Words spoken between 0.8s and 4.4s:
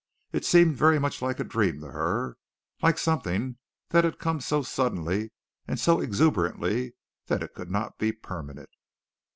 much like a dream to her like something that had